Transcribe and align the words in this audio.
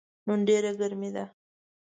نن 0.27 0.39
ډیره 0.47 0.71
ګرمې 0.79 1.09
ده 1.15 1.25